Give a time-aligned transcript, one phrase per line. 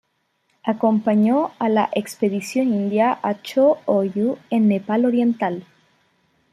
[0.63, 5.63] Acompañó a la "Expedición India" a Cho-Oyu en Nepal oriental.